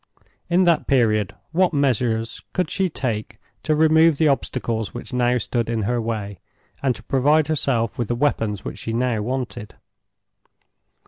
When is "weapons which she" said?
8.15-8.93